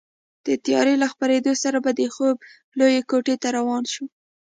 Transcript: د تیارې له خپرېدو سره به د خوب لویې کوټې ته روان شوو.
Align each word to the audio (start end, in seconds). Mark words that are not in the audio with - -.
د 0.47 0.47
تیارې 0.65 0.93
له 1.01 1.07
خپرېدو 1.13 1.53
سره 1.63 1.77
به 1.83 1.91
د 1.99 2.01
خوب 2.13 2.35
لویې 2.79 3.01
کوټې 3.09 3.35
ته 3.41 3.47
روان 3.57 3.83
شوو. 3.93 4.07